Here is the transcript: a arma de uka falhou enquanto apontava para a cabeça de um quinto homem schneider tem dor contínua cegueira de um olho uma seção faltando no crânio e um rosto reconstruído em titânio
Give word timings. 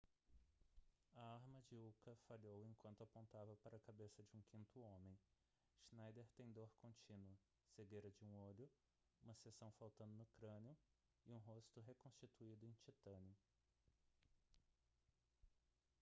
a 1.13 1.19
arma 1.35 1.61
de 1.69 1.77
uka 1.79 2.13
falhou 2.27 2.65
enquanto 2.65 3.03
apontava 3.03 3.55
para 3.57 3.77
a 3.77 3.85
cabeça 3.87 4.23
de 4.23 4.35
um 4.35 4.41
quinto 4.49 4.79
homem 4.81 5.15
schneider 5.87 6.25
tem 6.35 6.51
dor 6.51 6.71
contínua 6.79 7.37
cegueira 7.75 8.09
de 8.09 8.25
um 8.25 8.35
olho 8.39 8.67
uma 9.21 9.35
seção 9.35 9.71
faltando 9.73 10.13
no 10.15 10.25
crânio 10.33 10.75
e 11.27 11.31
um 11.31 11.37
rosto 11.37 11.81
reconstruído 11.81 12.65
em 12.65 12.73
titânio 12.83 13.35